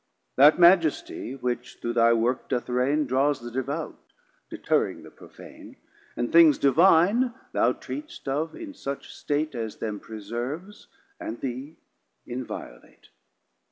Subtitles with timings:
[0.35, 3.99] That Majesty which through thy Work doth Reign Draws the Devout,
[4.49, 5.75] deterring the Profane,
[6.15, 10.87] And things divine thou treatst of in such state As them preserves,
[11.19, 11.77] and thee,
[12.25, 13.09] inviolate.